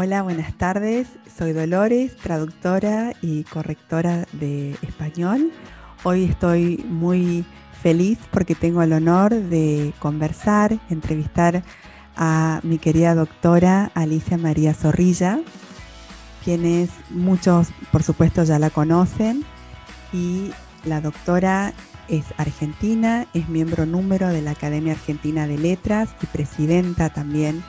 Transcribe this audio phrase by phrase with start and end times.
[0.00, 1.08] Hola, buenas tardes.
[1.36, 5.50] Soy Dolores, traductora y correctora de español.
[6.04, 7.44] Hoy estoy muy
[7.82, 11.64] feliz porque tengo el honor de conversar, entrevistar
[12.16, 15.40] a mi querida doctora Alicia María Zorrilla,
[16.44, 19.44] quienes muchos por supuesto ya la conocen
[20.12, 20.52] y
[20.84, 21.72] la doctora
[22.06, 27.64] es argentina, es miembro número de la Academia Argentina de Letras y presidenta también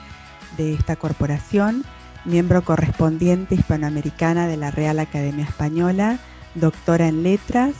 [0.56, 1.84] de esta corporación,
[2.24, 6.18] miembro correspondiente hispanoamericana de la Real Academia Española,
[6.54, 7.74] doctora en letras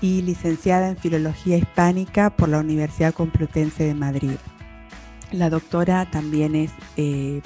[0.00, 4.36] y licenciada en Filología Hispánica por la Universidad Complutense de Madrid.
[5.32, 7.42] La doctora también es eh,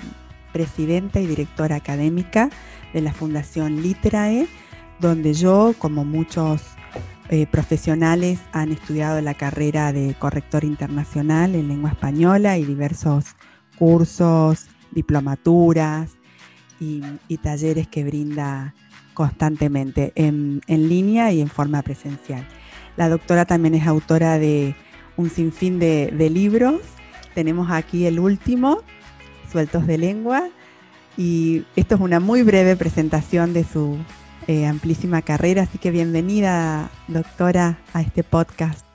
[0.53, 2.51] presidenta y directora académica
[2.93, 4.49] de la Fundación Literae,
[5.01, 6.63] donde yo, como muchos
[7.29, 13.37] eh, profesionales, han estudiado la carrera de corrector internacional en lengua española y diversos
[13.79, 16.13] cursos, diplomaturas
[16.81, 17.03] y,
[17.39, 18.75] talleres que brinda
[19.15, 22.47] constantemente en, línea y en forma presencial.
[22.97, 24.75] La doctora también es autora de
[25.17, 26.81] un sinfín de, de libros.
[27.35, 28.83] Tenemos aquí el último,
[29.51, 30.49] Sueltos de Lengua,
[31.17, 33.99] y esto es una muy breve presentación de su
[34.49, 38.87] eh, amplísima carrera, así que bienvenida, doctora, a este podcast.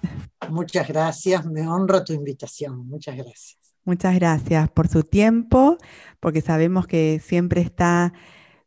[0.49, 3.62] Muchas gracias, me honra tu invitación, muchas gracias.
[3.85, 5.77] Muchas gracias por su tiempo,
[6.21, 8.13] porque sabemos que siempre está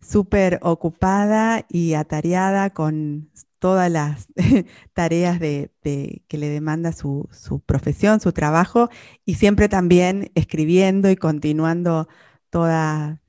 [0.01, 4.29] súper ocupada y atareada con todas las
[4.93, 7.29] tareas que le demanda su,
[7.65, 8.91] profesión, su trabajo,
[9.25, 12.09] y siempre también escribiendo y continuando
[12.51, 13.23] toda,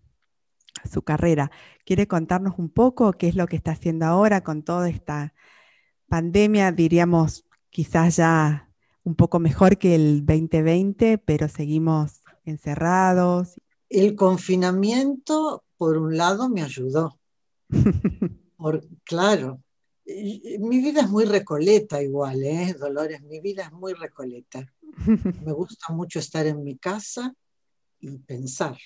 [0.91, 1.51] su carrera.
[1.85, 5.33] ¿Quiere contarnos un poco qué es lo que está haciendo ahora con toda esta
[6.09, 6.71] pandemia?
[6.71, 8.66] Diríamos quizás ya
[9.07, 13.53] un poco mejor que el 2020, pero seguimos encerrados.
[13.87, 17.17] El confinamiento, por un lado, me ayudó.
[18.57, 19.63] por, claro,
[20.59, 22.75] mi vida es muy recoleta igual, ¿eh?
[22.77, 24.69] Dolores, mi vida es muy recoleta.
[25.45, 27.33] Me gusta mucho estar en mi casa
[28.01, 28.77] y pensar.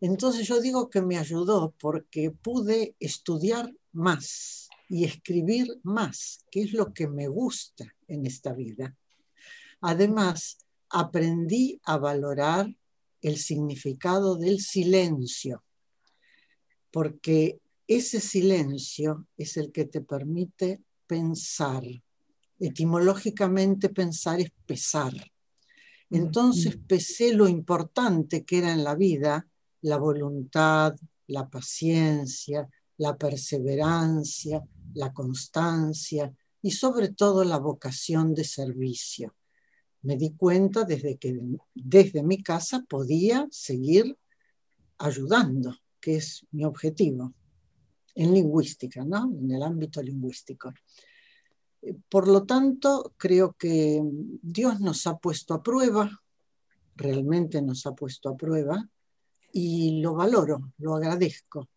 [0.00, 6.72] Entonces yo digo que me ayudó porque pude estudiar más y escribir más, que es
[6.72, 8.96] lo que me gusta en esta vida.
[9.80, 10.58] Además,
[10.88, 12.74] aprendí a valorar
[13.22, 15.62] el significado del silencio,
[16.90, 21.82] porque ese silencio es el que te permite pensar.
[22.58, 25.12] Etimológicamente pensar es pesar.
[26.10, 29.46] Entonces pesé lo importante que era en la vida
[29.82, 30.94] la voluntad,
[31.28, 34.62] la paciencia, la perseverancia,
[34.94, 39.34] la constancia y sobre todo la vocación de servicio.
[40.02, 41.38] Me di cuenta desde que
[41.74, 44.16] desde mi casa podía seguir
[44.98, 47.34] ayudando, que es mi objetivo
[48.14, 49.30] en lingüística, ¿no?
[49.32, 50.72] En el ámbito lingüístico.
[52.08, 54.02] Por lo tanto, creo que
[54.42, 56.22] Dios nos ha puesto a prueba,
[56.96, 58.88] realmente nos ha puesto a prueba,
[59.52, 61.68] y lo valoro, lo agradezco.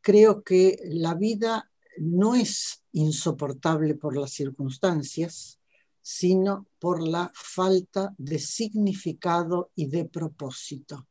[0.00, 5.59] Creo que la vida no es insoportable por las circunstancias,
[6.02, 11.06] sino por la falta de significado y de propósito.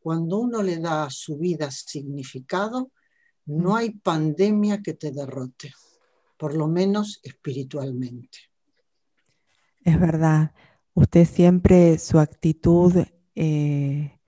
[0.00, 2.90] Cuando uno le da a su vida significado,
[3.46, 5.72] no hay pandemia que te derrote,
[6.36, 8.38] por lo menos espiritualmente.
[9.84, 10.52] Es verdad,
[10.94, 13.04] usted siempre su actitud
[13.34, 14.18] eh,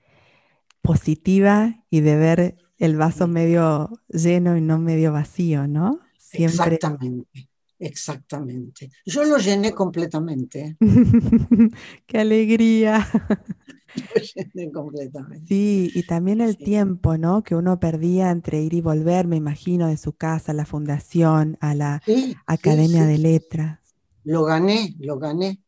[0.83, 6.01] positiva y de ver el vaso medio lleno y no medio vacío, ¿no?
[6.33, 7.48] Exactamente,
[7.79, 8.91] exactamente.
[9.05, 10.77] Yo lo llené completamente.
[12.07, 13.07] ¡Qué alegría!
[14.15, 15.47] Lo llené completamente.
[15.47, 17.43] Sí, y también el tiempo, ¿no?
[17.43, 21.57] Que uno perdía entre ir y volver, me imagino, de su casa a la fundación,
[21.61, 22.03] a la
[22.47, 23.81] Academia de Letras.
[24.25, 25.63] Lo gané, lo gané.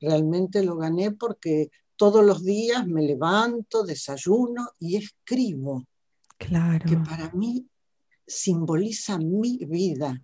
[0.00, 5.84] Realmente lo gané porque todos los días me levanto, desayuno y escribo.
[6.38, 6.84] Claro.
[6.88, 7.68] Que para mí
[8.26, 10.20] simboliza mi vida,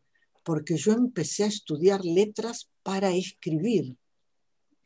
[0.49, 3.95] porque yo empecé a estudiar letras para escribir.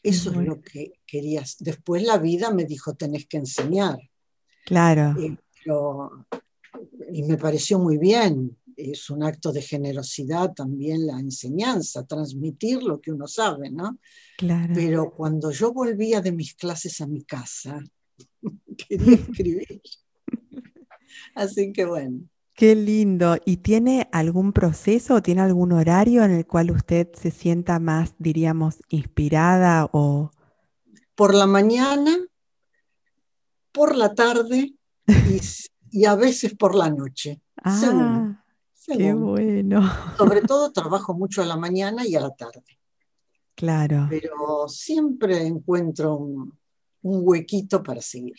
[0.03, 1.55] Eso es lo que querías.
[1.61, 3.97] Después la vida me dijo, tenés que enseñar.
[4.67, 5.15] Claro.
[5.21, 5.37] Eh,
[7.13, 8.59] y me pareció muy bien.
[8.77, 14.01] Es un acto de generosidad también la enseñanza, transmitir lo que uno sabe, ¿no?
[14.75, 17.79] Pero cuando yo volvía de mis clases a mi casa,
[18.89, 19.81] quería escribir.
[21.37, 22.32] Así que bueno.
[22.55, 23.37] Qué lindo.
[23.45, 28.15] ¿Y tiene algún proceso o tiene algún horario en el cual usted se sienta más,
[28.19, 30.31] diríamos, inspirada o...
[31.15, 32.17] Por la mañana,
[33.73, 34.75] por la tarde
[35.91, 37.41] y, a veces por la noche.
[37.63, 38.43] Ah,
[38.87, 39.83] qué bueno.
[40.17, 42.79] Sobre todo trabajo mucho a la mañana y a la tarde.
[43.55, 44.07] Claro.
[44.11, 46.53] Pero siempre encuentro un,
[47.03, 48.37] huequito para seguir.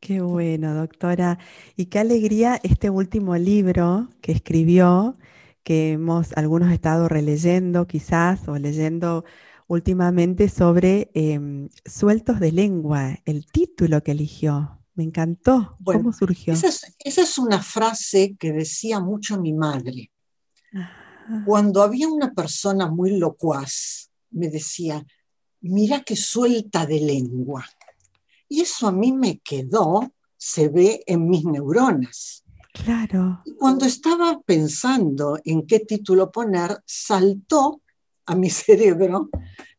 [0.00, 1.38] Qué bueno, doctora.
[1.76, 5.16] Y qué alegría este último libro que escribió,
[5.64, 9.24] que hemos algunos estado releyendo quizás o leyendo
[9.66, 14.78] últimamente sobre em, Sueltos de Lengua, el título que eligió.
[14.94, 15.76] Me encantó.
[15.84, 16.54] ¿Cómo surgió?
[16.54, 16.68] Esa
[17.04, 20.10] es, una frase que decía mucho mi madre.
[21.44, 25.04] Cuando había una persona muy locuaz, me decía,
[25.60, 27.64] mira qué suelta de lengua.
[28.48, 32.44] Y eso a mí me quedó, se ve en mis neuronas.
[32.72, 33.42] Claro.
[33.44, 37.82] Y cuando estaba pensando en qué título poner, saltó
[38.26, 39.30] a mi cerebro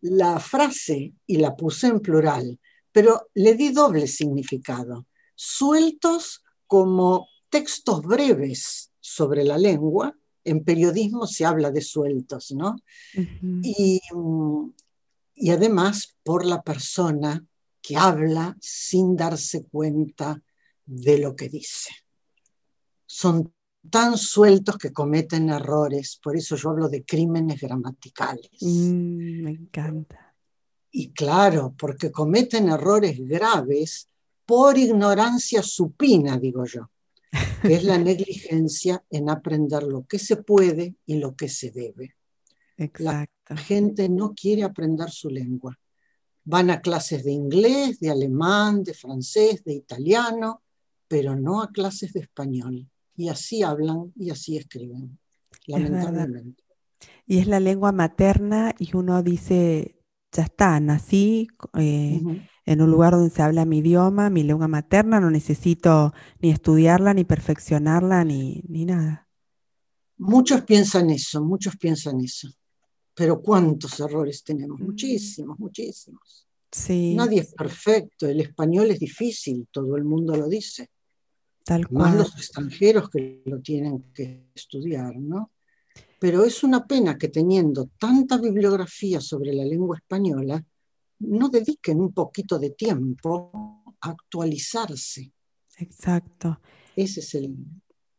[0.02, 2.60] la frase y la puse en plural,
[2.92, 5.08] pero le di doble significado.
[5.36, 12.76] Sueltos como textos breves sobre la lengua, en periodismo se habla de sueltos, ¿no?
[13.14, 14.00] y,
[15.36, 17.44] y además por la persona
[17.82, 20.42] que habla sin darse cuenta
[20.86, 21.92] de lo que dice.
[23.06, 23.54] Son
[23.90, 28.52] tan sueltos que cometen errores, por eso yo hablo de crímenes gramaticales.
[28.62, 30.36] Mm, me encanta.
[30.92, 34.08] Y claro, porque cometen errores graves
[34.46, 36.90] por ignorancia supina, digo yo,
[37.62, 42.16] que es la negligencia en aprender lo que se puede y lo que se debe.
[42.78, 43.54] Exacto.
[43.54, 45.78] La gente no quiere aprender su lengua.
[46.52, 50.64] Van a clases de inglés, de alemán, de francés, de italiano,
[51.08, 55.20] pero no a clases de español y así hablan y así escriben,
[55.68, 56.64] lamentablemente.
[57.28, 60.02] y es la lengua materna y uno dice,
[60.32, 62.22] ya está, nací eh,
[62.66, 67.14] en un lugar donde se habla mi idioma, mi lengua materna, no necesito ni estudiarla,
[67.14, 69.28] ni perfeccionarla, ni, ni nada.
[70.18, 72.50] Muchos piensan eso, muchos piensan eso.
[73.20, 74.80] Pero ¿cuántos errores tenemos?
[74.80, 74.86] Mm.
[74.86, 76.48] Muchísimos, muchísimos.
[76.72, 77.16] Sí.
[77.16, 80.90] Nadie es perfecto, el español es difícil, todo el mundo lo dice.
[81.92, 85.52] Más los extranjeros que lo tienen que estudiar, ¿no?
[86.18, 90.66] Pero es una pena que teniendo tanta bibliografía sobre la lengua española,
[91.20, 95.34] no dediquen un poquito de tiempo a actualizarse.
[95.78, 96.62] Exacto.
[96.96, 97.54] Ese es el...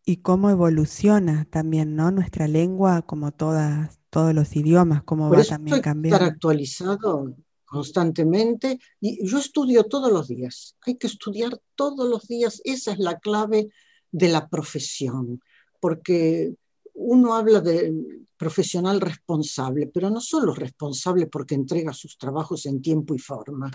[0.04, 2.10] Y cómo evoluciona también, ¿no?
[2.10, 6.16] Nuestra lengua, como todas, todos los idiomas, cómo va también cambiando.
[6.16, 7.34] Estar actualizado
[7.64, 10.76] constantemente y yo estudio todos los días.
[10.82, 12.60] Hay que estudiar todos los días.
[12.64, 13.68] Esa es la clave
[14.10, 15.40] de la profesión,
[15.78, 16.54] porque
[16.94, 17.94] uno habla de
[18.36, 23.70] profesional responsable, pero no solo responsable porque entrega sus trabajos en tiempo y forma.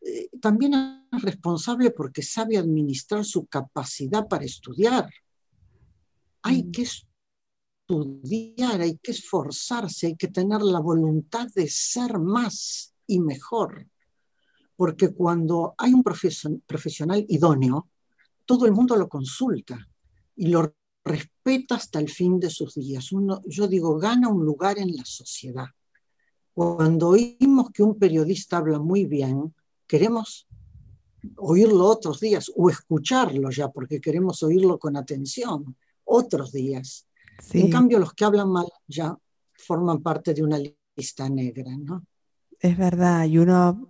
[0.00, 0.74] Eh, también
[1.10, 5.08] es responsable porque sabe administrar su capacidad para estudiar.
[6.42, 6.72] Hay mm.
[6.72, 7.13] que estudiar,
[7.88, 13.86] hay que esforzarse, hay que tener la voluntad de ser más y mejor.
[14.76, 17.88] Porque cuando hay un profesional idóneo,
[18.44, 19.78] todo el mundo lo consulta
[20.36, 23.10] y lo respeta hasta el fin de sus días.
[23.46, 25.66] Yo digo, gana un lugar en la sociedad.
[26.52, 29.54] Cuando oímos que un periodista habla muy bien,
[29.86, 30.46] queremos
[31.36, 37.06] oírlo otros días o escucharlo ya, porque queremos oírlo con atención otros días.
[37.52, 39.16] En cambio, los que hablan mal ya
[39.52, 40.58] forman parte de una
[40.96, 42.04] lista negra, ¿no?
[42.60, 43.88] Es verdad, y uno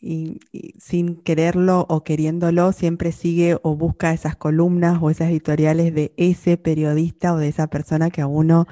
[0.00, 6.56] sin quererlo o queriéndolo siempre sigue o busca esas columnas o esas editoriales de ese
[6.56, 8.66] periodista o de esa persona que a uno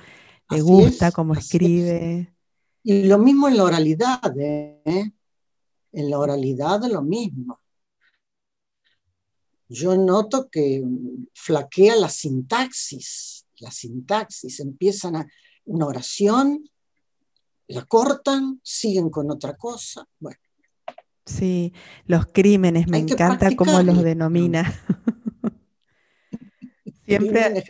[0.50, 2.32] le gusta, como escribe.
[2.84, 5.12] Y lo mismo en la oralidad, ¿eh?
[5.92, 7.58] En la oralidad lo mismo.
[9.68, 10.84] Yo noto que
[11.34, 15.26] flaquea la sintaxis, la sintaxis, empiezan a
[15.64, 16.62] una oración
[17.68, 20.06] la cortan, siguen con otra cosa.
[20.18, 20.38] Bueno.
[21.24, 21.72] Sí,
[22.04, 24.72] los crímenes, me encanta cómo los denomina.
[27.06, 27.64] Siempre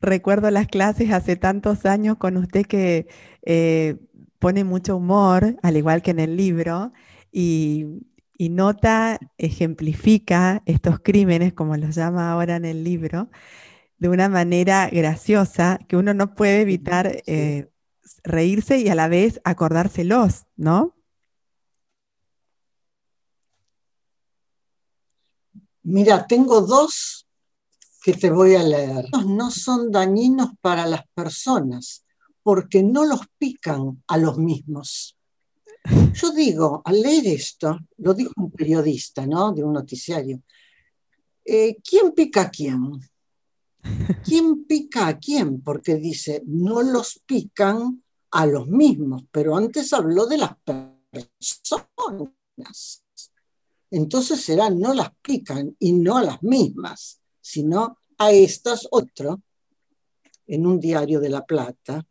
[0.00, 3.06] recuerdo las clases hace tantos años con usted que
[3.42, 3.96] eh,
[4.38, 6.92] pone mucho humor, al igual que en el libro,
[7.32, 7.86] y,
[8.38, 13.30] nota, ejemplifica estos crímenes, como los llama ahora en el libro,
[14.04, 17.70] de una manera graciosa que uno no puede evitar eh,
[18.22, 20.94] reírse y a la vez acordárselos, ¿no?
[25.84, 27.26] Mira, tengo dos
[28.02, 29.06] que te voy a leer.
[29.26, 32.04] No son dañinos para las personas
[32.42, 35.16] porque no los pican a los mismos.
[36.12, 39.50] Yo digo, al leer esto, lo dijo un periodista, ¿no?
[39.54, 40.42] De un noticiario,
[41.42, 43.00] eh, ¿quién pica a quién?
[44.24, 45.60] ¿Quién pica a quién?
[45.62, 50.56] Porque dice, no los pican a los mismos, pero antes habló de las
[51.10, 53.04] personas.
[53.90, 59.42] Entonces será, no las pican y no a las mismas, sino a estas otro,
[60.46, 62.06] en un diario de La Plata,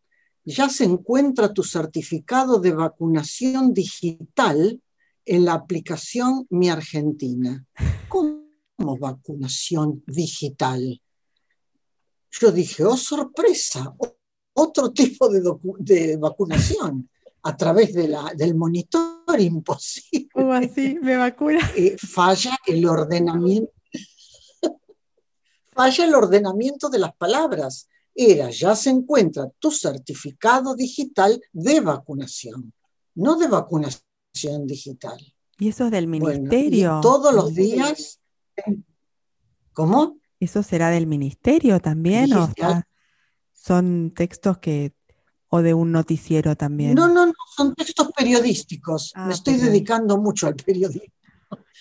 [0.46, 4.82] ya se encuentra tu certificado de vacunación digital
[5.26, 7.66] en la aplicación Mi Argentina.
[8.10, 11.02] ¿Cómo vacunación digital?
[12.40, 13.96] Yo dije, oh sorpresa,
[14.54, 17.10] otro tipo de, vacunación
[17.44, 20.30] a través de la, del monitor imposible.
[20.34, 20.98] ¿Cómo así?
[21.02, 21.60] ¿Me vacuna?
[21.76, 23.72] Eh, falla el ordenamiento.
[25.72, 27.88] falla el ordenamiento de las palabras.
[28.16, 32.72] Era, ya se encuentra tu certificado digital de vacunación,
[33.16, 35.20] no de vacunación digital.
[35.58, 37.00] ¿Y eso es del ministerio?
[37.02, 38.20] todos los días.
[39.74, 40.18] ¿Cómo?
[40.44, 42.34] ¿Eso será del ministerio también?
[42.34, 42.52] ¿O
[43.54, 44.94] son textos que
[45.48, 46.96] o de un noticiero también?
[46.96, 49.14] No, no, no, son textos periodísticos.
[49.16, 51.14] Me ah, estoy dedicando mucho al periodismo.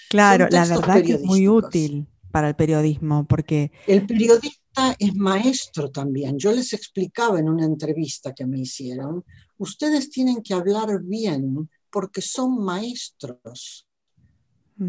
[0.08, 3.72] Claro, la verdad que es muy útil para el periodismo, porque...
[3.88, 6.38] El periodista es maestro también.
[6.38, 9.24] Yo les explicaba en una entrevista que me hicieron,
[9.58, 13.88] ustedes tienen que hablar bien porque son maestros.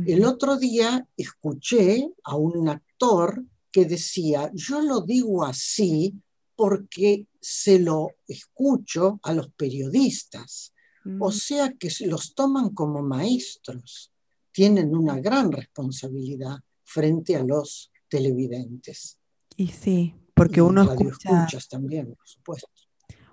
[0.05, 6.13] El otro día escuché a un actor que decía, yo lo digo así
[6.55, 10.71] porque se lo escucho a los periodistas.
[11.19, 14.13] O sea que los toman como maestros.
[14.53, 19.17] Tienen una gran responsabilidad frente a los televidentes.
[19.57, 21.47] Y sí, porque uno escucha...
[21.69, 22.69] también, por supuesto.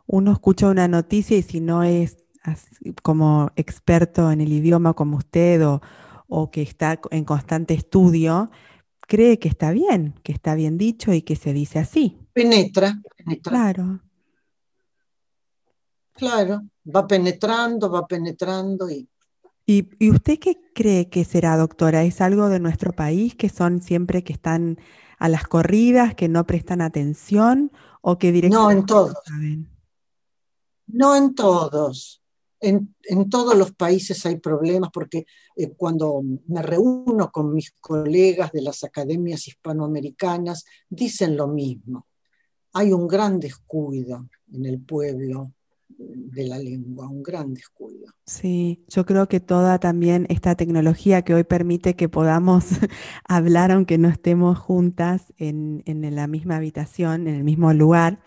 [0.07, 2.17] Uno escucha una noticia y si no es
[3.03, 5.81] como experto en el idioma como usted o,
[6.27, 8.51] o que está en constante estudio,
[9.11, 12.17] cree que está bien, que está bien dicho y que se dice así.
[12.33, 13.51] Penetra, penetra.
[13.51, 14.01] Claro.
[16.13, 19.09] Claro, va penetrando, va penetrando y...
[19.67, 22.05] ¿Y, usted qué cree que será, doctora?
[22.05, 24.79] ¿Es algo de nuestro país que son siempre que están
[25.19, 28.75] a las corridas, que no prestan atención o que directamente...
[28.75, 29.15] No, en todos.
[30.87, 32.20] No en todos.
[32.61, 32.95] En,
[33.31, 35.25] todos los países hay problemas porque
[35.57, 42.07] eh, cuando me reúno con mis colegas de las academias hispanoamericanas, dicen lo mismo.
[42.73, 45.53] Hay un gran descuido en el pueblo
[45.99, 48.07] de la lengua, un gran descuido.
[48.25, 52.65] Sí, yo creo que toda también esta tecnología que hoy permite que podamos
[53.29, 58.21] hablar aunque no estemos juntas en, la misma habitación, en el mismo lugar,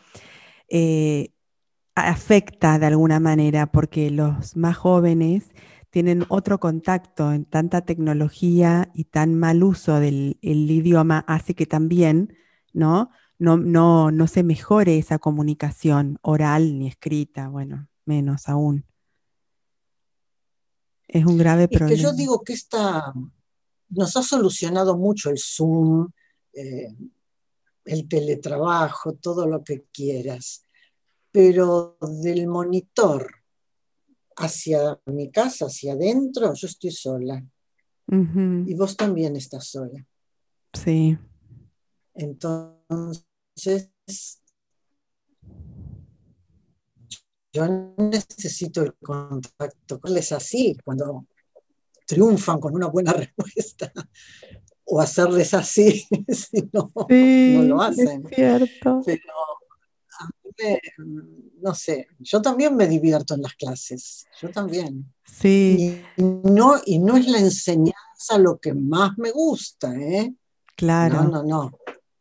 [0.69, 1.33] eh,
[1.95, 5.49] afecta de alguna manera porque los más jóvenes
[5.89, 12.35] tienen otro contacto en tanta tecnología y tan mal uso del idioma hace que también
[12.73, 13.11] ¿no?
[13.39, 18.85] No, no, no se mejore esa comunicación oral ni escrita, bueno, menos aún.
[21.07, 21.95] Es un grave problema.
[21.95, 23.13] que yo digo que esta
[23.89, 26.09] nos ha solucionado mucho el Zoom,
[26.53, 26.95] eh,
[27.85, 30.62] el teletrabajo, todo lo que quieras
[31.33, 33.27] pero del monitor
[34.37, 37.43] hacia mi casa, hacia adentro, yo estoy sola.
[38.05, 40.05] Y vos también estás sola.
[40.73, 41.17] Sí.
[42.13, 43.89] Entonces,
[47.51, 49.99] yo necesito el contacto.
[50.15, 51.25] Es así, cuando
[52.05, 53.91] triunfan con una buena respuesta.
[54.85, 58.23] O hacerles así, si no, no lo hacen.
[58.29, 59.01] Es cierto.
[59.03, 59.23] Pero
[61.61, 65.13] no sé, yo también me divierto en las clases, yo también.
[65.25, 66.01] Sí.
[66.17, 70.33] Y no, y no es la enseñanza lo que más me gusta, ¿eh?
[70.75, 71.23] Claro.
[71.23, 71.71] No, no, no,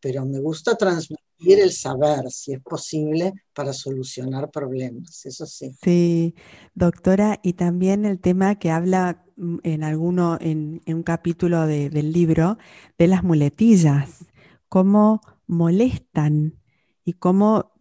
[0.01, 5.75] pero me gusta transmitir el saber, si es posible, para solucionar problemas, eso sí.
[5.83, 6.35] Sí,
[6.75, 12.59] doctora, y también el tema que habla mm, en alguno, en, un capítulo del libro,
[12.99, 14.27] de las muletillas,
[14.69, 16.59] cómo molestan
[17.05, 17.72] y cómo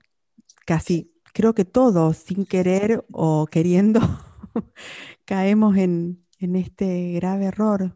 [0.65, 3.99] casi, creo que todos, sin querer o queriendo,
[5.25, 7.95] caemos en, este grave error.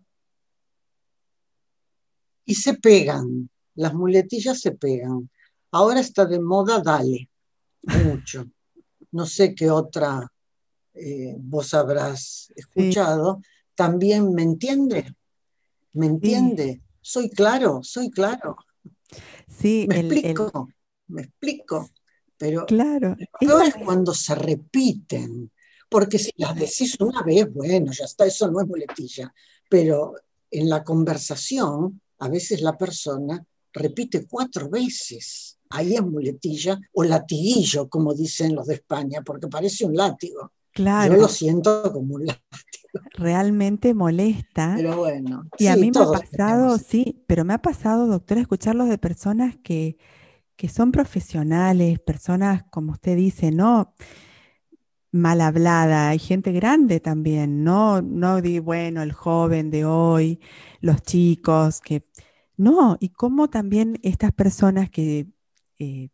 [2.46, 5.30] Y se pegan, las muletillas se pegan.
[5.72, 7.30] Ahora está de moda Dale,
[8.06, 8.46] mucho.
[9.12, 10.32] No sé qué otra
[10.94, 13.42] eh, vos habrás escuchado.
[13.74, 15.16] También me entiende,
[15.94, 16.82] me entiende.
[17.02, 18.58] Soy claro, soy claro.
[19.48, 20.70] Sí, me explico,
[21.08, 21.90] me explico.
[22.38, 25.52] Pero claro, lo es cuando se repiten,
[25.90, 29.34] porque si las decís una vez, bueno, ya está, eso no es muletilla,
[29.70, 30.16] pero
[30.52, 35.60] en la conversación a veces la persona repite cuatro veces.
[35.70, 40.52] Ahí es muletilla o latiguillo, como dicen los de España, porque parece un látigo.
[40.72, 41.16] Claro.
[41.16, 42.44] Yo lo siento como un látigo.
[43.14, 44.74] Realmente molesta.
[44.76, 45.50] Pero bueno.
[45.58, 49.56] Y a mí me ha pasado, sí, pero me ha pasado, doctora, escucharlos de personas
[49.64, 49.98] que,
[50.56, 53.94] que son profesionales, personas, como usted dice, ¿no?
[55.16, 60.42] mal hablada, hay gente grande también, no, no di, bueno, el joven de hoy,
[60.82, 62.06] los chicos, que
[62.58, 65.28] no, y cómo también estas personas que
[65.80, 66.10] eh,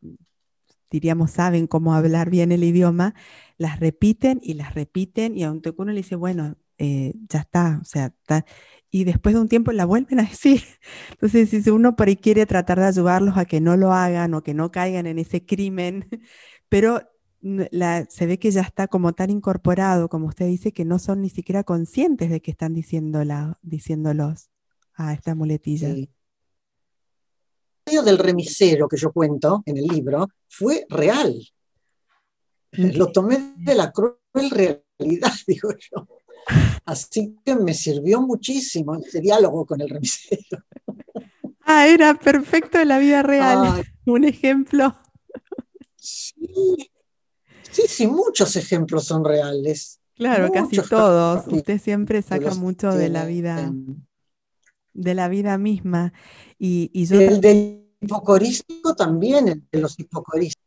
[0.91, 3.15] diríamos saben cómo hablar bien el idioma,
[3.57, 7.85] las repiten y las repiten y aunque uno le dice, bueno, eh, ya está, o
[7.85, 8.11] sea,
[8.89, 10.63] y después de un tiempo la vuelven a decir.
[11.11, 14.41] Entonces, si uno por ahí quiere tratar de ayudarlos a que no lo hagan o
[14.41, 16.07] que no caigan en ese crimen,
[16.69, 17.03] pero
[17.41, 21.29] se ve que ya está como tan incorporado, como usted dice, que no son ni
[21.29, 24.49] siquiera conscientes de que están diciéndola, diciéndolos
[24.95, 25.89] a esta muletilla.
[25.89, 26.09] El
[27.85, 31.35] del remisero que yo cuento en el libro fue real.
[32.71, 34.17] Lo tomé de la cruel
[34.49, 36.07] realidad, digo yo.
[36.85, 40.63] Así que me sirvió muchísimo ese diálogo con el remisero.
[41.63, 43.85] Ah, era perfecto en la vida real.
[44.05, 44.95] Un ejemplo.
[45.95, 46.91] Sí,
[47.71, 49.99] Sí, sí, muchos ejemplos son reales.
[50.15, 51.47] Claro, casi todos.
[51.47, 53.73] Usted siempre saca mucho de la vida,
[54.93, 56.13] de la vida misma.
[56.59, 60.61] Y, y yo el del hipocorístico también, el de los hipocorísticos.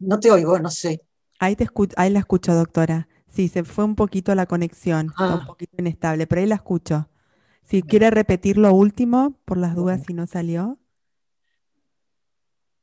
[0.00, 1.02] No te oigo, no sé.
[1.38, 3.08] Ahí, te ahí la escucho, doctora.
[3.38, 5.44] Sí, se fue un poquito la conexión, un ah.
[5.46, 7.08] poquito inestable, pero ahí la escucho.
[7.62, 10.76] Si quiere repetir lo último, por las dudas si no salió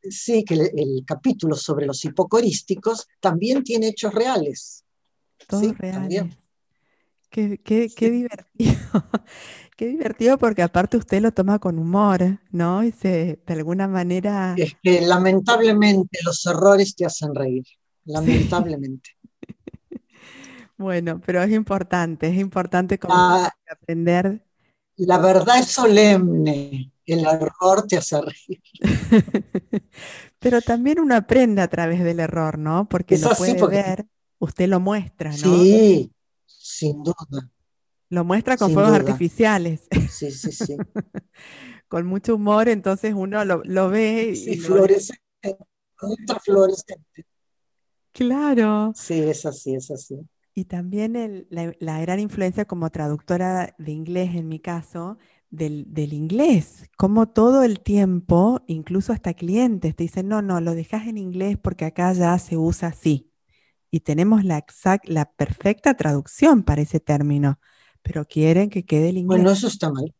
[0.09, 4.85] sí que el, capítulo sobre los hipocorísticos también tiene hechos reales.
[5.45, 6.23] Todos reales.
[7.29, 7.59] Qué,
[7.99, 8.75] divertido.
[9.75, 12.81] qué divertido porque aparte usted lo toma con humor, ¿no?
[12.81, 14.55] Y se, de alguna manera...
[14.57, 17.65] Es que lamentablemente los errores te hacen reír.
[18.05, 19.17] Lamentablemente.
[20.77, 24.45] Bueno, pero es importante, es importante como ah, aprender.
[24.97, 28.61] La verdad es solemne el error te hace reír.
[30.39, 32.87] Pero también uno aprende a través del error, ¿no?
[32.89, 34.05] Porque lo puede ver,
[34.39, 35.37] usted lo muestra, ¿no?
[35.37, 36.11] Sí,
[36.45, 37.49] sin duda.
[38.09, 39.87] Lo muestra con fuegos artificiales.
[40.09, 40.77] Sí, sí, sí.
[41.87, 44.35] con mucho humor, entonces uno lo, ve.
[44.35, 45.57] Sí, y fluorescente,
[46.43, 47.25] fluorescente.
[48.11, 48.93] Claro.
[48.95, 50.19] Sí, es así, es así.
[50.55, 55.17] Y también la gran influencia como traductora de inglés en mi caso,
[55.55, 61.07] del, inglés, como todo el tiempo, incluso hasta clientes, te dicen, no, no, lo dejas
[61.07, 63.31] en inglés porque acá ya se usa así.
[63.91, 67.59] Y tenemos la, exact, la perfecta traducción para ese término,
[68.01, 69.37] pero quieren que quede el inglés.
[69.39, 70.13] Bueno, eso está mal.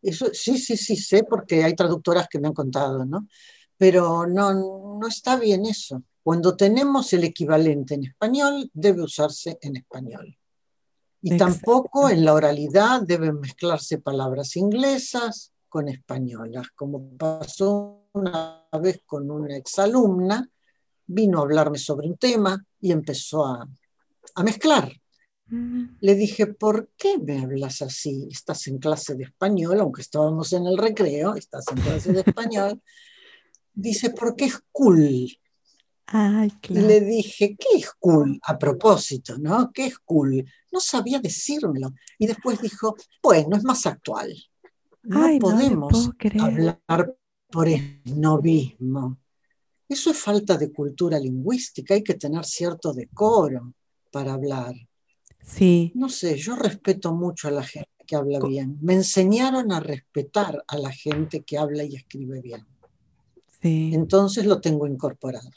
[0.00, 3.28] Eso, sí, sí, sí, sé porque hay traductoras que me han contado, ¿no?
[3.76, 6.02] Pero no, no está bien eso.
[6.22, 10.38] Cuando tenemos el equivalente en español, debe usarse en español.
[11.20, 19.00] Y tampoco en la oralidad deben mezclarse palabras inglesas con españolas, como pasó una vez
[19.06, 20.48] con una exalumna,
[21.06, 23.68] vino a hablarme sobre un tema y empezó a,
[24.42, 24.92] mezclar.
[25.46, 25.96] Mm.
[26.00, 28.28] Le dije, ¿por qué me hablas así?
[28.30, 32.82] Estás en clase de español, aunque estábamos en el recreo, estás en clase de español.
[33.74, 35.28] Dice, porque es cool.
[36.68, 38.38] Y le dije, ¿qué es cool?
[38.42, 39.70] A propósito, ¿no?
[39.72, 40.44] ¿Qué es cool?
[40.70, 41.94] No sabía decírmelo.
[42.18, 44.34] Y después dijo, bueno, es más actual.
[45.02, 47.16] No podemos hablar
[47.50, 49.18] por esnovismo.
[49.88, 53.74] Eso es falta de cultura lingüística, hay que tener cierto decoro
[54.10, 54.74] para hablar.
[55.42, 55.92] Sí.
[55.94, 58.78] No sé, yo respeto mucho a la gente que habla bien.
[58.80, 62.66] Me enseñaron a respetar a la gente que habla y escribe bien.
[63.60, 63.90] Sí.
[63.92, 65.50] Entonces lo tengo incorporado.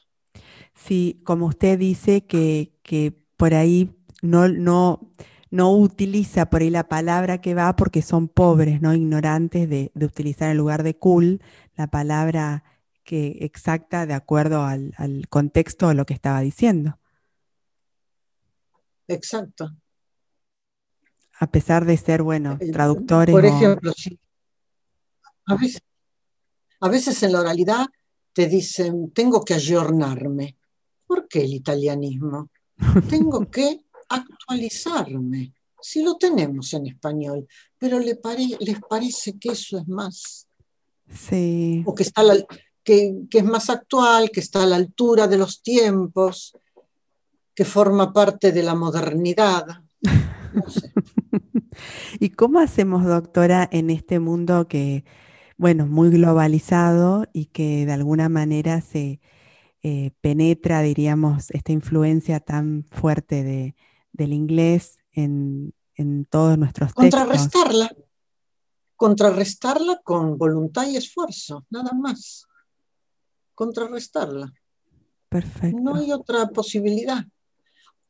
[0.75, 5.11] Sí, como usted dice que, por ahí no, no,
[5.49, 8.93] no utiliza por ahí la palabra que va porque son pobres, ¿no?
[8.93, 11.41] Ignorantes de, utilizar en lugar de cool
[11.75, 12.63] la palabra
[13.03, 14.93] que exacta de acuerdo al,
[15.29, 16.99] contexto de lo que estaba diciendo.
[19.07, 19.75] Exacto.
[21.39, 23.33] A pesar de ser, bueno, eh, traductores.
[23.33, 24.19] Por ejemplo, sí.
[25.45, 25.81] A veces,
[26.79, 27.85] a veces en la oralidad
[28.33, 30.57] te dicen, tengo que ayornarme.
[31.05, 32.49] ¿Por qué el italianismo?
[33.09, 35.53] Tengo que actualizarme.
[35.81, 40.47] Si lo tenemos en español, pero les parece que eso es más.
[41.07, 41.83] Sí.
[41.85, 42.23] O que, está
[42.83, 46.57] que, es más actual, que está a la altura de los tiempos,
[47.53, 49.65] que forma parte de la modernidad.
[52.19, 55.03] ¿Y cómo hacemos, doctora, en este mundo que,
[55.57, 59.19] bueno, muy globalizado y que de alguna manera se
[59.87, 63.75] eh, penetra, diríamos, esta influencia tan fuerte de,
[64.13, 67.03] del inglés en, en todos nuestros textos?
[67.21, 67.95] Contrarrestarla.
[68.95, 72.47] Contrarrestarla con voluntad y esfuerzo, nada más.
[73.53, 74.51] Contrarrestarla.
[75.29, 75.77] Perfecto.
[75.79, 77.23] No hay otra posibilidad.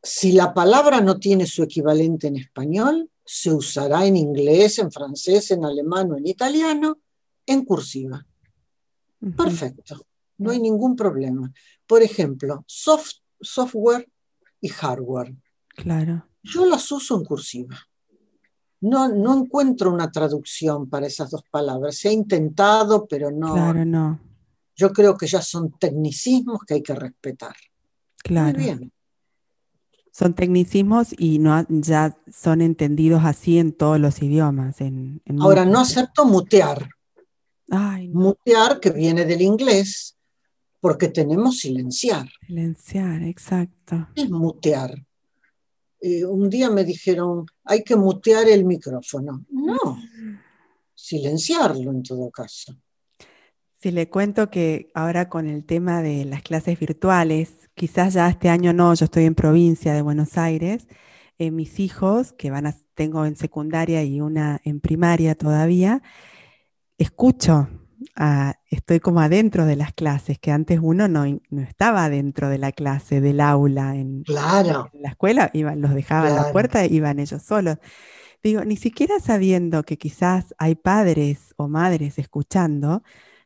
[0.02, 5.52] Si la palabra no tiene su equivalente en español, se usará en inglés, en francés,
[5.52, 7.00] en alemán o en italiano,
[7.46, 8.26] en cursiva.
[9.36, 10.06] Perfecto,
[10.38, 11.52] no hay ningún problema.
[11.88, 14.10] Por ejemplo, software
[14.62, 15.36] y hardware.
[15.70, 16.28] Claro.
[16.44, 17.78] Yo las uso en cursiva.
[18.82, 21.96] No, no encuentro una traducción para esas dos palabras.
[21.98, 23.54] Se ha intentado, pero no.
[23.54, 24.20] Claro, no.
[24.76, 27.56] Yo creo que ya son tecnicismos que hay que respetar.
[28.18, 28.58] Claro.
[28.58, 28.92] Muy bien.
[30.12, 34.78] Son tecnicismos y no, ya son entendidos así en todos los idiomas.
[35.40, 36.90] Ahora, no acepto mutear.
[38.14, 40.15] Mutear, que viene del inglés,
[40.86, 42.30] porque tenemos silenciar.
[42.46, 44.08] Silenciar, exacto.
[44.14, 44.94] Es mutear.
[46.00, 49.44] Eh, un día me dijeron, hay que mutear el micrófono.
[49.50, 49.98] No,
[50.94, 52.78] silenciarlo en todo caso.
[53.82, 58.50] Si le cuento que ahora con el tema de las clases virtuales, quizás ya este
[58.50, 60.88] año no, yo estoy en provincia de Buenos Aires,
[61.40, 66.04] eh, mis hijos, que van a, tengo en secundaria y una en primaria todavía,
[67.00, 67.70] escucho,
[68.70, 72.72] estoy como adentro de las clases, que antes uno no, no estaba dentro de la
[72.72, 74.90] clase, del aula, en, claro.
[74.94, 77.78] la escuela, iban, los dejaba en la puerta iban ellos solos.
[78.44, 83.02] Digo, ni siquiera sabiendo que quizás hay padres o madres escuchando,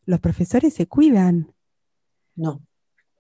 [0.06, 1.54] los profesores se cuidan.
[2.36, 2.62] No.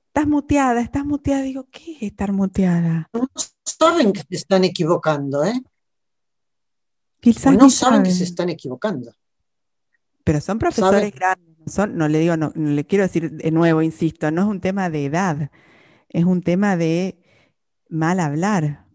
[0.07, 1.43] Estás muteada, estás muteada.
[1.43, 3.09] Digo, ¿qué es estar muteada?
[3.13, 3.29] No
[3.63, 5.61] saben que se están equivocando, ¿eh?
[7.21, 9.13] Quizás no saben que se están equivocando.
[10.29, 14.29] Pero son profesores grandes, son, no le digo, no, le quiero decir de nuevo, insisto,
[14.29, 15.49] no es un tema de edad,
[16.07, 17.17] es un tema de
[17.89, 18.85] mal hablar.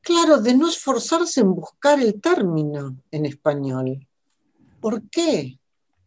[0.00, 4.04] Claro, de no esforzarse en buscar el término en español.
[4.80, 5.60] ¿Por qué?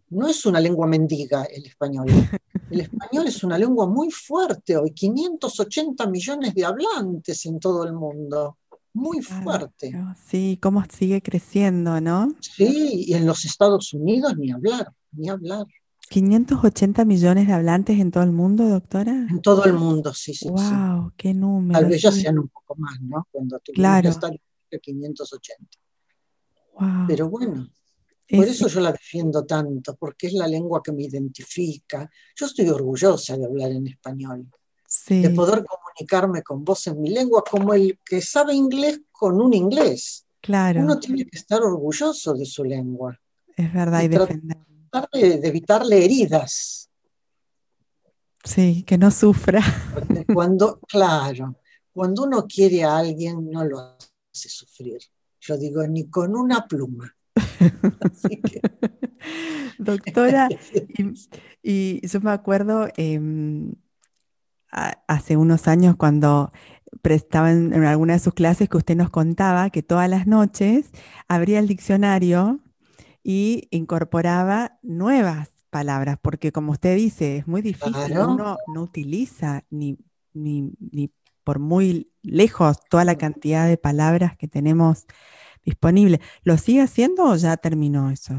[0.09, 2.07] No es una lengua mendiga el español.
[2.69, 7.93] El español es una lengua muy fuerte hoy, 580 millones de hablantes en todo el
[7.93, 8.58] mundo
[8.93, 9.91] muy fuerte.
[10.27, 12.35] Sí, cómo sigue creciendo, ¿no?
[12.39, 15.65] Sí, y en los Estados Unidos ni hablar, ni hablar.
[16.09, 19.27] 580 millones de hablantes en todo el mundo, doctora.
[19.29, 20.49] En todo el mundo, sí, sí.
[20.49, 21.79] Wow, qué número.
[21.79, 23.27] Tal vez ya sean un poco más, ¿no?
[23.31, 24.09] Cuando claro.
[24.09, 24.31] estar
[24.81, 25.65] 580.
[26.79, 27.05] Wow.
[27.07, 27.69] Pero bueno,
[28.27, 32.09] por eso yo la defiendo tanto, porque es la lengua que me identifica.
[32.35, 34.47] Yo estoy orgullosa de hablar en español
[35.07, 39.53] de poder comunicarme con vos en mi lengua, como el que sabe inglés con un
[39.53, 40.25] inglés.
[40.41, 40.81] Claro.
[40.81, 43.19] Uno tiene que estar orgulloso de su lengua.
[43.55, 44.57] Es verdad, y, defender.
[45.13, 46.89] De, evitarle heridas.
[48.43, 49.61] Sí, que no sufra.
[50.33, 51.55] cuando, claro,
[51.91, 54.99] cuando uno quiere a alguien, no lo hace sufrir.
[55.41, 57.13] Yo digo, ni con una pluma.
[59.77, 60.49] Doctora,
[61.63, 62.87] y, yo me acuerdo,
[64.71, 66.51] hace unos años cuando
[67.01, 70.91] prestaba en, alguna de sus clases que usted nos contaba que todas las noches
[71.27, 72.59] abría el diccionario
[73.23, 79.97] y incorporaba nuevas palabras, porque como usted dice, es muy difícil, uno no utiliza ni,
[80.33, 81.11] ni, ni,
[81.43, 85.05] por muy lejos toda la cantidad de palabras que tenemos
[85.63, 86.19] disponibles.
[86.43, 88.33] ¿Lo sigue haciendo o ya terminó eso?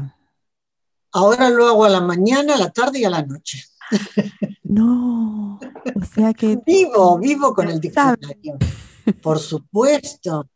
[1.13, 3.65] Ahora lo hago a la mañana, a la tarde y a la noche.
[4.63, 5.59] No,
[5.95, 6.57] o sea que...
[6.65, 8.57] Vivo, vivo con el diccionario,
[9.21, 10.49] por supuesto.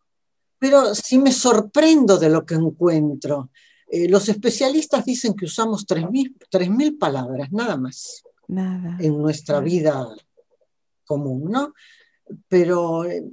[0.57, 3.49] Pero sí me sorprendo de lo que encuentro.
[3.91, 8.23] Eh, los especialistas dicen que usamos 3.000 palabras, nada más.
[8.47, 8.97] Nada.
[9.01, 10.07] En nuestra vida
[11.05, 11.73] común, ¿no?
[12.47, 13.23] Pero eh,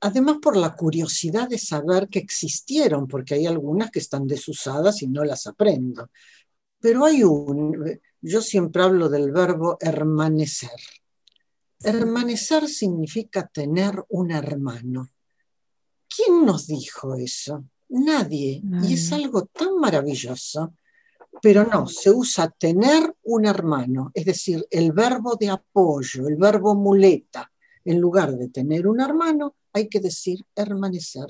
[0.00, 5.06] además por la curiosidad de saber que existieron, porque hay algunas que están desusadas y
[5.06, 6.10] no las aprendo.
[6.80, 10.70] Pero hay un, yo siempre hablo del verbo hermanecer.
[11.82, 15.08] Hermanecer significa tener un hermano.
[16.08, 17.64] ¿Quién nos dijo eso?
[17.90, 18.62] Nadie.
[18.82, 20.74] Y es algo tan maravilloso.
[21.40, 26.74] Pero no, se usa tener un hermano, es decir, el verbo de apoyo, el verbo
[26.74, 27.52] muleta.
[27.84, 31.28] En lugar de tener un hermano, hay que decir hermanecer.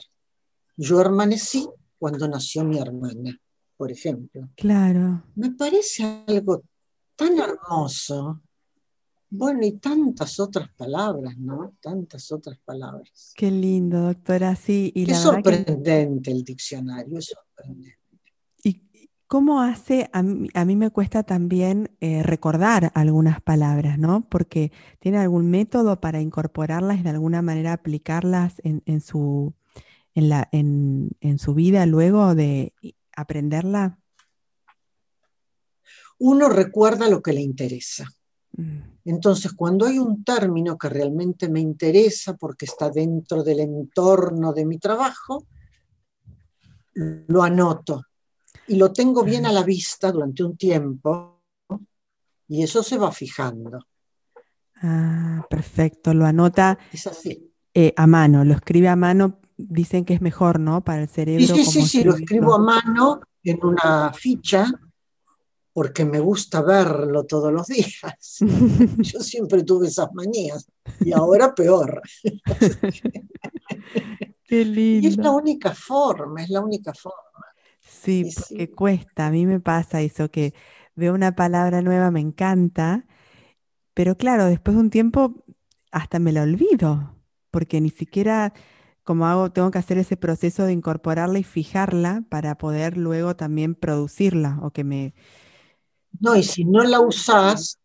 [0.76, 3.38] Yo hermanecí cuando nació mi hermana,
[3.76, 4.48] por ejemplo.
[4.56, 5.24] Claro.
[5.34, 6.62] Me parece algo
[7.18, 8.40] tan hermoso
[9.28, 11.74] Bueno, y tantas otras palabras, ¿no?
[11.82, 13.32] Tantas otras palabras.
[13.36, 14.90] Qué lindo, doctora, sí.
[14.94, 17.98] Y Qué sorprendente el diccionario, es sorprendente.
[18.64, 20.08] ¿Y cómo hace?
[20.14, 24.26] A mí, me cuesta también eh, recordar algunas palabras, ¿no?
[24.30, 29.52] Porque tiene algún método para incorporarlas y de alguna manera aplicarlas en, su,
[30.14, 32.72] en, la, en, en su vida luego de
[33.14, 33.98] aprenderla.
[36.18, 38.10] Uno recuerda lo que le interesa.
[38.56, 38.78] Mm.
[39.04, 44.66] Entonces, cuando hay un término que realmente me interesa porque está dentro del entorno de
[44.66, 45.46] mi trabajo,
[46.94, 48.04] lo anoto
[48.66, 51.40] y lo tengo bien a la vista durante un tiempo
[52.48, 53.86] y eso se va fijando.
[54.82, 57.52] Ah, perfecto, lo anota es así.
[57.74, 60.82] Eh, a mano, lo escribe a mano, dicen que es mejor, ¿no?
[60.82, 61.54] Para el cerebro.
[61.54, 64.70] Sí, sí, sí, lo escribo a mano en una ficha
[65.78, 68.38] porque me gusta verlo todos los días.
[68.98, 72.02] Yo siempre tuve esas manías y ahora peor.
[74.42, 75.06] Qué lindo.
[75.06, 77.44] Y es la única forma, es la única forma.
[77.78, 80.52] Sí, porque cuesta, a mí me pasa eso, que
[80.96, 83.06] veo una palabra nueva, me encanta,
[83.94, 85.44] pero claro, después de un tiempo
[85.92, 87.14] hasta me la olvido,
[87.52, 88.52] porque ni siquiera
[89.04, 93.76] como hago, tengo que hacer ese proceso de incorporarla y fijarla para poder luego también
[93.76, 95.14] producirla o que me,
[96.20, 97.78] no, y si no la usas,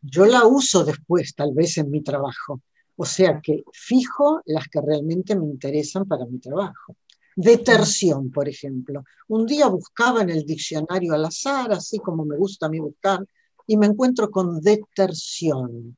[0.00, 2.60] yo la uso después, tal vez en mi trabajo.
[2.96, 6.96] O sea que fijo las que realmente me interesan para mi trabajo.
[7.34, 9.02] Detersión, por ejemplo.
[9.28, 13.26] Un día buscaba en el diccionario al azar, así como me gusta a mí buscar,
[13.66, 15.96] y me encuentro con detersión.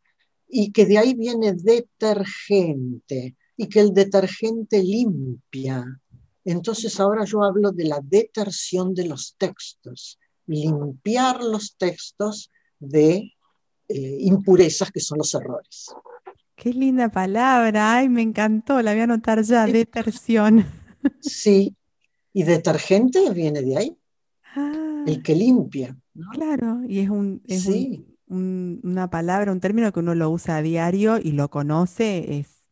[0.48, 5.84] Y que de ahí viene detergente, y que el detergente limpia.
[6.44, 13.32] Entonces ahora yo hablo de la detersión de los textos limpiar los textos de
[13.88, 15.94] eh, impurezas que son los errores.
[16.54, 20.64] Qué linda palabra, ay, me encantó, la voy a anotar ya, detersión.
[21.20, 21.76] Sí,
[22.32, 23.96] y detergente viene de ahí,
[24.56, 25.04] ah.
[25.06, 25.96] el que limpia.
[26.32, 27.42] Claro, y es, un,
[28.82, 32.66] una palabra, un término que uno lo usa a diario y lo conoce, es,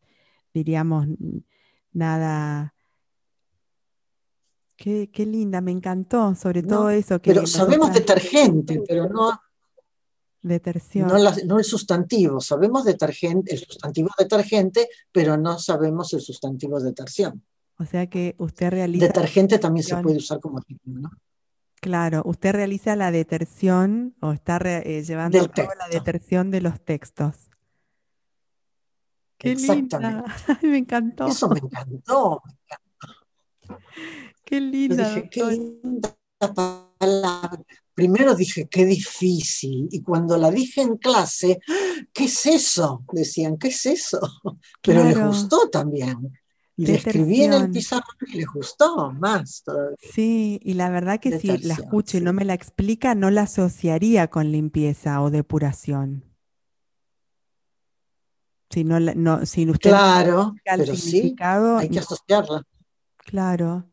[0.52, 1.06] diríamos,
[1.92, 2.73] nada
[4.76, 7.20] Qué, linda, me encantó, sobre todo eso.
[7.20, 9.40] Que pero sabemos detergente, pero no.
[10.42, 11.08] Detersión.
[11.08, 17.42] No, el sustantivo, sabemos detergente, el sustantivo detergente, pero no sabemos el sustantivo detersión.
[17.78, 19.06] O sea que usted realiza.
[19.06, 21.10] Detergente también se puede usar como título, ¿no?
[21.80, 26.80] Claro, usted realiza la detersión o está eh, llevando a cabo la detersión de los
[26.80, 27.50] textos.
[29.38, 30.24] Qué linda.
[30.62, 31.26] me encantó.
[31.26, 32.42] Eso me encantó.
[32.44, 33.82] Me encantó.
[34.44, 35.14] Qué linda.
[35.14, 36.16] Dije, qué linda
[36.98, 37.64] palabra.
[37.94, 39.88] Primero dije, qué difícil.
[39.90, 41.60] Y cuando la dije en clase,
[42.12, 43.04] ¿qué es eso?
[43.12, 44.20] Decían, ¿qué es eso?
[44.82, 46.32] Pero les gustó también.
[46.76, 49.96] Y le escribí en el pizarrón y les gustó más todavía.
[50.00, 53.42] Sí, y la verdad que si la escucho y no me la explica, no la
[53.42, 56.24] asociaría con limpieza o depuración.
[58.70, 62.66] Si, no, no, si usted claro, pero sí, hay que asociarla.
[63.18, 63.86] Claro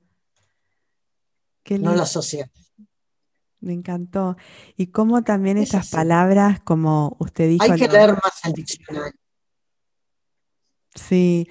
[1.80, 2.50] no la sociedad.
[3.60, 4.38] Me encantó.
[4.76, 7.64] Y cómo también esas palabras, como usted dijo.
[7.64, 9.20] Hay que leer más el diccionario.
[10.96, 11.48] Sí.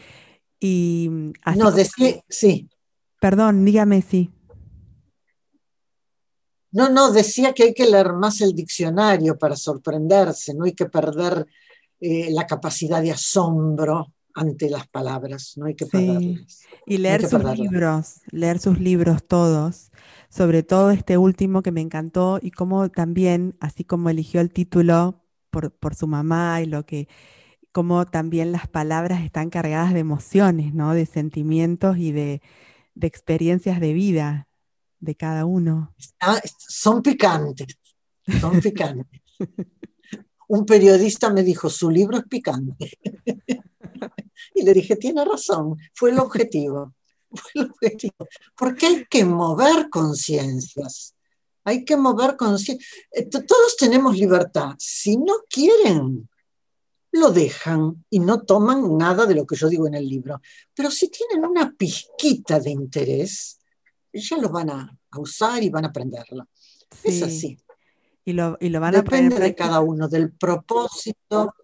[0.59, 2.69] Y mm, no, decía, sí.
[3.21, 4.31] Perdón, dígame sí.
[6.73, 10.87] No, no, decía que hay que leer más el diccionario para sorprenderse, no hay que
[10.87, 11.47] perder
[12.01, 16.61] eh, la capacidad de asombro ante las palabras, no hay que perderlas.
[16.87, 19.91] Y leer sus libros, leer sus libros todos,
[20.29, 25.25] sobre todo este último que me encantó y cómo también, así como eligió el título
[25.51, 27.09] por, su mamá y lo que,
[27.73, 30.95] cómo también las palabras están cargadas de emociones, ¿no?
[30.95, 32.43] De sentimientos y de,
[33.01, 34.49] experiencias de vida
[34.99, 35.95] de cada uno.
[36.59, 37.79] son picantes,
[38.41, 39.21] son picantes.
[40.49, 42.99] Un periodista me dijo, su libro es picante.
[44.61, 46.95] Y le dije, tiene razón, fue el objetivo.
[47.31, 48.29] Fue el objetivo.
[48.57, 51.15] Porque hay que mover conciencias.
[51.65, 52.91] Hay que mover conciencias.
[53.13, 54.75] Eh, todos tenemos libertad.
[54.79, 56.29] Si no quieren,
[57.13, 60.43] lo dejan y no toman nada de lo que yo digo en el libro.
[60.75, 63.61] Pero si tienen una pizquita de interés,
[64.13, 66.49] ya lo van a, usar y van a aprenderlo.
[67.05, 67.57] Es así.
[68.25, 71.55] Y lo, y lo van Depende a de cada uno, del propósito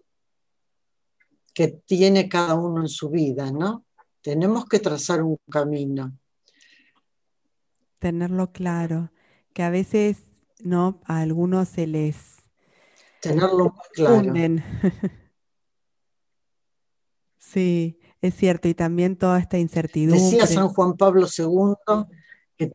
[1.57, 3.83] que tiene cada uno en su vida, ¿no?
[4.21, 6.15] Tenemos que trazar un camino.
[7.97, 9.11] Tenerlo claro,
[9.53, 10.19] que a veces,
[10.59, 11.01] ¿no?
[11.05, 12.35] A algunos se les,
[13.21, 14.21] tenerlo claro.
[17.39, 20.21] sí, es cierto, y también toda esta incertidumbre.
[20.21, 21.73] Decía San Juan Pablo II
[22.55, 22.71] que...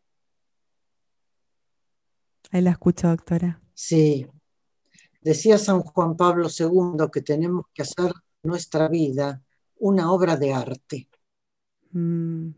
[2.51, 3.62] Ahí la escucho, doctora.
[3.75, 4.27] Sí,
[5.21, 9.42] decía San Juan Pablo II que tenemos que hacer nuestra vida
[9.76, 11.09] una obra de arte.
[11.90, 12.50] Mm.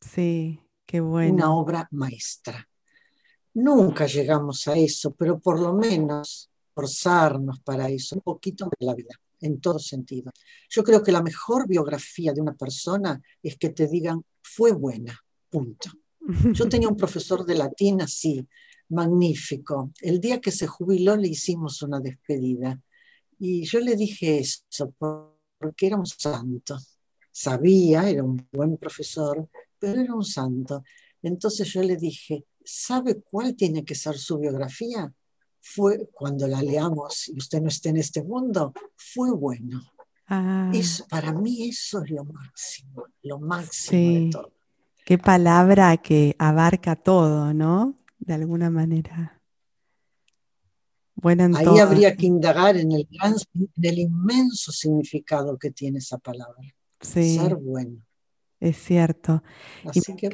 [0.00, 1.34] Sí, qué bueno.
[1.34, 2.68] Una obra maestra.
[3.54, 8.94] Nunca llegamos a eso, pero por lo menos forzarnos para eso, un poquito de la
[8.94, 10.30] vida, en todo sentido.
[10.68, 15.18] Yo creo que la mejor biografía de una persona es que te digan, fue buena,
[15.48, 15.90] punto.
[16.52, 18.46] Yo tenía un profesor de latín así,
[18.90, 19.92] magnífico.
[20.00, 22.78] El día que se jubiló le hicimos una despedida
[23.38, 26.78] y yo le dije eso porque era un santo.
[27.30, 30.82] Sabía, era un buen profesor, pero era un santo.
[31.22, 35.12] Entonces yo le dije, ¿sabe cuál tiene que ser su biografía?
[35.60, 39.82] Fue, cuando la leamos y usted no esté en este mundo, fue bueno.
[40.28, 40.72] Ah.
[41.08, 44.52] para mí eso es lo máximo, lo máximo de todo.
[45.04, 47.94] Qué palabra que abarca todo, ¿no?
[48.18, 49.35] De alguna manera.
[51.16, 56.18] Bueno, Ahí habría que indagar en el, gran, en el inmenso significado que tiene esa
[56.18, 56.62] palabra.
[57.00, 58.04] Ser bueno.
[58.60, 59.42] Es cierto.
[59.84, 60.28] Así que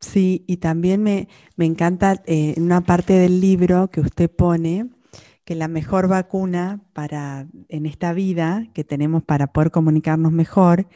[0.00, 1.28] Sí, y también me,
[1.58, 4.90] encanta eh, en una parte del libro que usted pone
[5.44, 10.88] que la mejor vacuna para en esta vida que tenemos para poder comunicarnos mejor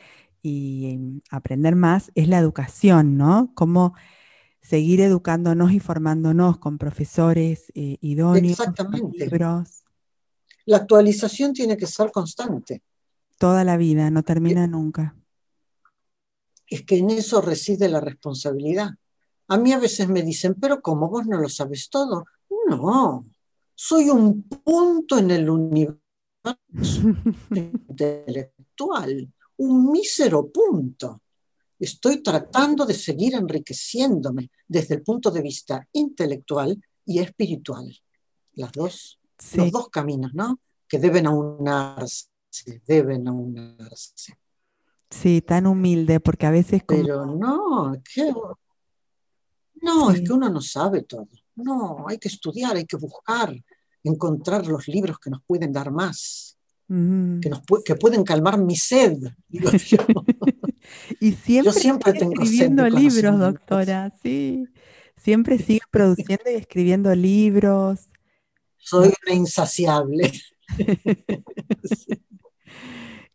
[0.43, 3.53] y em, aprender más es la educación, ¿no?
[3.55, 3.95] Cómo
[4.61, 9.25] seguir educándonos y formándonos con profesores eh, idóneos, Exactamente.
[9.25, 9.85] libros.
[10.67, 12.83] La actualización tiene que ser constante.
[13.39, 15.17] Toda la vida, no termina nunca
[16.71, 18.91] es que en eso reside la responsabilidad.
[19.49, 22.25] A mí a veces me dicen, pero ¿cómo vos no lo sabes todo?
[22.69, 23.27] No,
[23.75, 26.01] soy un punto en el universo
[27.51, 31.21] intelectual, un mísero punto.
[31.81, 37.91] Estoy tratando de seguir enriqueciéndome desde el punto de vista intelectual y espiritual.
[38.53, 39.19] Las dos,
[39.55, 40.61] Los dos caminos, ¿no?
[40.87, 42.27] Que deben aunarse,
[42.87, 44.37] deben aunarse.
[45.09, 47.01] Sí, tan humilde, porque a veces como...
[47.01, 47.93] Pero no,
[49.83, 51.29] No, es que uno no sabe todo.
[51.57, 53.55] No, hay que estudiar, hay que buscar,
[54.05, 59.19] encontrar los libros que nos pueden dar más, que, nos que pueden calmar mi sed,
[59.49, 59.99] digo yo.
[61.21, 64.67] Y siempre, siempre tengo escribiendo libros, doctora, sí.
[65.17, 68.09] Siempre sigue produciendo y escribiendo libros.
[68.79, 70.33] Soy una insaciable.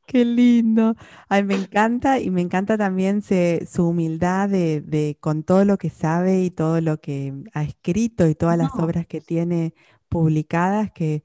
[0.08, 0.96] Qué lindo.
[1.30, 6.44] Ay, me encanta y me encanta también su humildad de, con todo lo que sabe
[6.44, 9.74] y todo lo que ha escrito y todas las obras que tiene
[10.10, 11.24] publicadas, que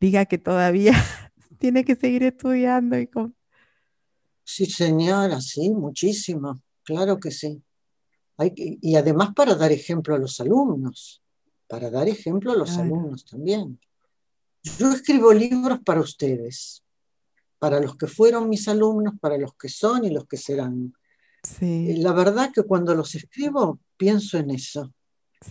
[0.00, 0.92] diga que todavía
[1.58, 2.98] tiene que seguir estudiando.
[2.98, 3.08] Y
[4.44, 6.60] Sí, señora, sí, muchísimo.
[6.82, 7.62] Claro que sí.
[8.36, 11.22] Hay y además para dar ejemplo a los alumnos,
[11.68, 13.78] para dar ejemplo a los alumnos también.
[14.78, 16.82] Yo escribo libros para ustedes
[17.60, 20.94] para los que fueron mis alumnos, para los que son y los que serán.
[21.60, 24.92] Eh, la verdad que cuando los escribo pienso en eso.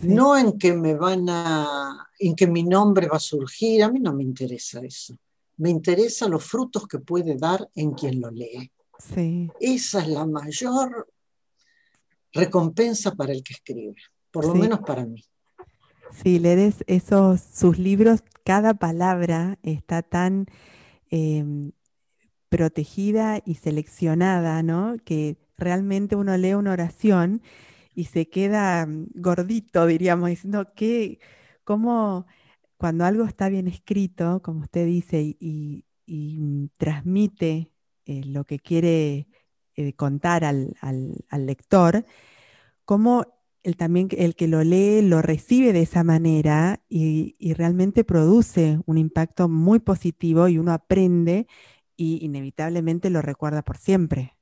[0.02, 4.00] No en que me van a, en que mi nombre va a surgir, a mí
[4.00, 5.16] no me interesa eso.
[5.56, 8.70] Me interesa los frutos que puede dar en quien lo lee.
[9.60, 11.08] Esa es la mayor
[12.32, 13.94] recompensa para el que escribe,
[14.30, 15.24] por lo menos para mí.
[16.12, 20.46] Sí, lees esos sus libros, cada palabra está tan
[21.10, 21.72] em,
[22.48, 24.96] protegida y seleccionada, ¿no?
[25.04, 27.42] Que realmente uno lee una oración
[27.94, 31.20] y se queda mm, gordito, diríamos, diciendo que,
[31.64, 32.26] cómo
[32.76, 37.70] cuando algo está bien escrito, como usted dice, y, mm, transmite
[38.06, 39.28] eh, lo que quiere
[39.76, 40.74] eh, contar al,
[41.32, 42.04] lector,
[42.84, 43.26] cómo
[43.62, 48.80] el, también el que lo lee lo recibe de esa manera y, y realmente produce
[48.86, 51.46] un impacto muy positivo y uno aprende
[52.00, 54.38] y inevitablemente lo recuerda por siempre.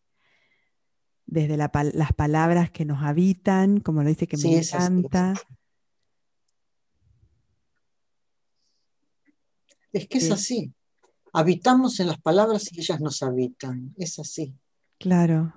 [1.27, 5.35] Desde las palabras que nos habitan, como lo dice que me encanta.
[9.93, 10.73] Es que es así.
[11.39, 13.95] Habitamos en las palabras y ellas nos habitan.
[13.97, 14.55] Es así.
[14.99, 15.55] Claro.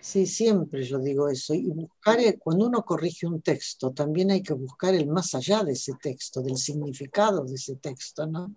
[0.00, 1.54] Sí, siempre yo digo eso.
[1.54, 5.72] Y buscar, cuando uno corrige un texto, también hay que buscar el más allá de
[5.72, 8.54] ese texto, del significado de ese texto, ¿no?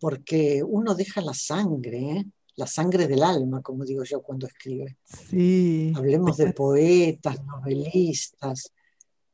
[0.00, 2.26] porque uno deja la sangre, ¿eh?
[2.56, 4.96] la sangre del alma, como digo yo cuando escribe.
[5.04, 5.92] Sí.
[5.94, 8.72] Hablemos de poetas, novelistas.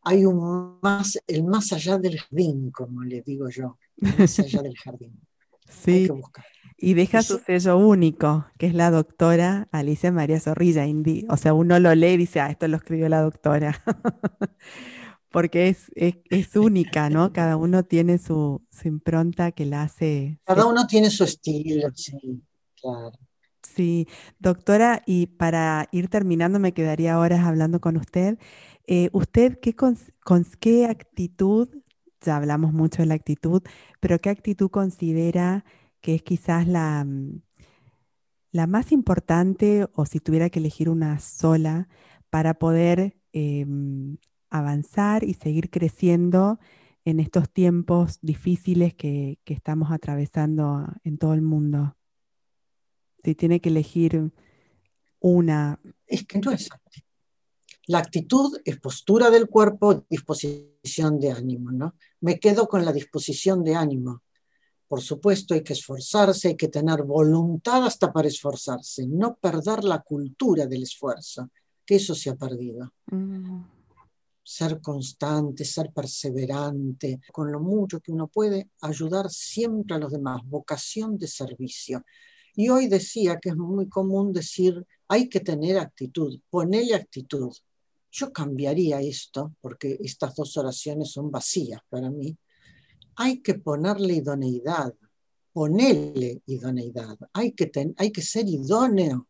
[0.03, 4.77] hay un más, el más allá del jardín, como le digo yo, más allá del
[4.77, 5.26] jardín.
[5.69, 6.09] Sí.
[6.79, 11.25] Y deja su sello único, que es la doctora Alicia María Zorrilla Indy.
[11.31, 13.83] O sea, uno lo lee y dice, ah, esto lo escribió la doctora.
[15.31, 17.33] Porque es, es, única, ¿no?
[17.33, 20.39] Cada uno tiene su, su impronta que la hace.
[20.45, 22.43] Cada uno tiene su estilo, sí,
[22.81, 23.13] claro.
[23.63, 24.07] Sí,
[24.39, 28.39] doctora, y para ir terminando, me quedaría horas hablando con usted.
[28.87, 29.99] Eh, ¿Usted qué con,
[30.61, 31.69] qué actitud,
[32.27, 33.63] ya hablamos mucho de la actitud,
[34.01, 35.65] pero qué actitud considera
[36.01, 37.41] que es quizás la, mm,
[38.53, 41.89] la más importante o si tuviera que elegir una sola
[42.31, 44.19] para poder em,
[44.51, 46.59] avanzar y seguir creciendo
[47.05, 51.97] en estos tiempos difíciles que, que estamos atravesando en todo el mundo?
[53.25, 54.33] Si tiene que elegir
[55.21, 55.81] una.
[56.07, 56.69] Es que no es
[57.87, 61.95] la actitud es postura del cuerpo, disposición de ánimo, ¿no?
[62.21, 64.23] Me quedo con la disposición de ánimo.
[64.89, 70.01] Por supuesto, hay que esforzarse, hay que tener voluntad hasta para esforzarse, no perder la
[70.01, 71.51] cultura del esfuerzo,
[71.85, 72.93] que eso se ha perdido.
[73.07, 73.63] Mm.
[74.43, 80.41] Ser constante, ser perseverante, con lo mucho que uno puede, ayudar siempre a los demás,
[80.45, 82.05] vocación de servicio.
[82.55, 87.53] Y hoy decía que es muy común decir, hay que tener actitud, ponele actitud.
[88.19, 92.35] Yo cambiaría esto, porque estas dos oraciones son vacías para mí.
[93.17, 94.95] Hay que ponerle idoneidad,
[95.53, 97.19] ponerle idoneidad.
[97.35, 99.29] Hay que, hay que ser idóneo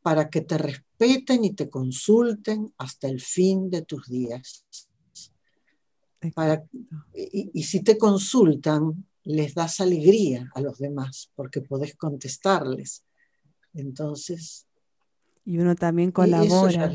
[0.00, 4.64] para que te respeten y te consulten hasta el fin de tus días.
[6.22, 13.02] y, y, si te consultan, les das alegría a los demás porque podés contestarles.
[13.74, 14.68] Entonces,
[15.50, 16.86] y uno también colabora.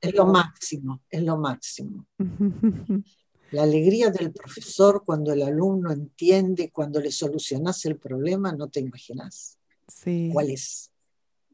[0.00, 2.06] es, lo, máximo, es lo máximo.
[3.50, 8.78] La alegría del profesor cuando el alumno entiende, cuando le solucionas el problema, no te
[8.78, 10.30] imaginas sí.
[10.32, 10.92] cuál es.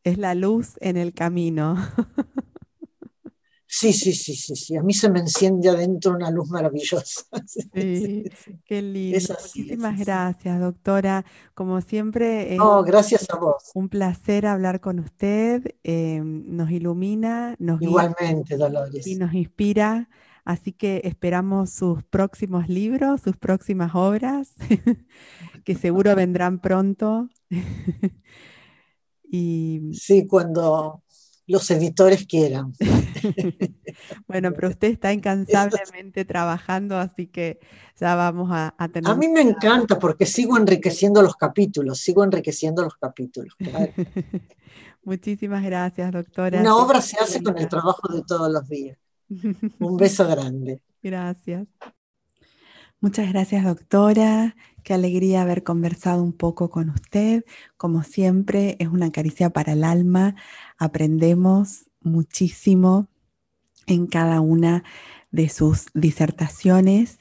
[0.05, 1.76] Es la luz en el camino.
[3.74, 4.76] Sí, sí, sí, sí, sí.
[4.76, 7.22] A mí se me enciende adentro una luz maravillosa.
[7.72, 8.24] Sí,
[8.66, 9.34] qué lindo.
[9.40, 11.24] Muchísimas gracias, doctora.
[11.54, 13.70] Como siempre, es gracias a vos.
[13.74, 15.74] Un placer hablar con usted.
[15.84, 19.06] Em, nos ilumina, nos Igualmente, Dolores.
[19.06, 20.10] Y nos inspira.
[20.44, 24.52] Así que esperamos sus próximos libros, sus próximas obras,
[25.64, 27.30] que seguro vendrán pronto.
[29.24, 29.94] y...
[29.94, 31.02] Sí, cuando,
[31.47, 32.72] los editores quieran.
[34.26, 37.61] bueno, pero usted está incansablemente trabajando, así que
[37.99, 39.11] ya vamos a, tener...
[39.11, 43.55] A mí me encanta porque sigo enriqueciendo los capítulos, sigo enriqueciendo los capítulos.
[45.05, 46.61] Muchísimas gracias, doctora.
[46.61, 48.99] Una obra se hace con el trabajo de todos los días.
[49.80, 50.80] Un beso grande.
[51.03, 51.66] Gracias.
[53.01, 54.55] Muchas gracias, doctora.
[54.84, 57.45] Qué alegría haber conversado un poco con usted.
[57.76, 60.36] Como siempre, es una caricia para el alma.
[60.83, 63.07] Aprendemos muchísimo
[63.87, 64.83] en cada una
[65.30, 67.20] de sus disertaciones.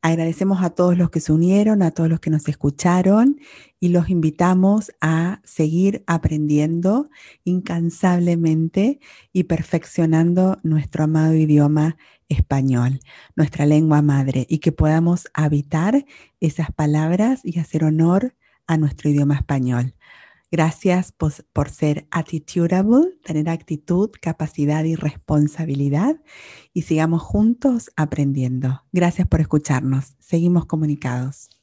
[0.00, 3.40] Agradecemos a todos los que se unieron, a todos los que nos escucharon
[3.78, 7.10] y los invitamos a seguir aprendiendo
[7.44, 9.00] incansablemente
[9.34, 11.98] y perfeccionando nuestro amado idioma
[12.30, 13.00] español,
[13.36, 16.06] nuestra lengua madre, y que podamos habitar
[16.40, 18.34] esas palabras y hacer honor
[18.66, 19.94] a nuestro idioma español.
[20.50, 26.20] Gracias por, ser attitudable, tener actitud, capacidad y responsabilidad
[26.72, 28.84] y sigamos juntos aprendiendo.
[28.92, 30.14] Gracias por escucharnos.
[30.20, 31.53] Seguimos comunicados.